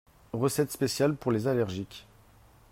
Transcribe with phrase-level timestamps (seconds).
[0.33, 2.07] Recette spéciale pour les allergiques